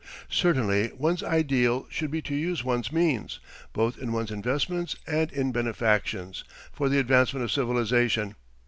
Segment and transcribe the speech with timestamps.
[0.31, 3.39] Certainly one's ideal should be to use one's means,
[3.71, 6.43] both in one's investments and in benefactions,
[6.73, 8.33] for the advancement of civilization.